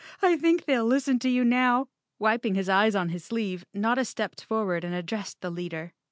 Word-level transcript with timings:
"I 0.19 0.35
think 0.35 0.65
they'll 0.65 0.87
listen 0.87 1.19
to 1.19 1.29
you 1.29 1.43
now. 1.45 1.87
Wiping 2.17 2.55
his 2.55 2.67
eyes 2.67 2.95
on 2.95 3.09
his 3.09 3.23
sleeve, 3.23 3.67
Notta 3.71 4.03
stepped 4.03 4.43
forward 4.43 4.83
and 4.83 4.95
addressed 4.95 5.41
the 5.41 5.51
leader. 5.51 5.93